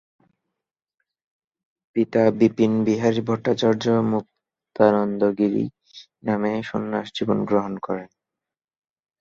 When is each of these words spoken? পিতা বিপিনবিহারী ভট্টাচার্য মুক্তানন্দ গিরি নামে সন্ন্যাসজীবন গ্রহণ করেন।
পিতা 1.95 2.23
বিপিনবিহারী 2.39 3.21
ভট্টাচার্য 3.27 3.85
মুক্তানন্দ 4.11 5.21
গিরি 5.37 5.65
নামে 6.23 6.51
সন্ন্যাসজীবন 6.69 7.39
গ্রহণ 7.45 7.73
করেন। 7.77 8.09